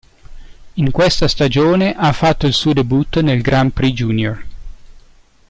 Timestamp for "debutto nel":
2.73-3.43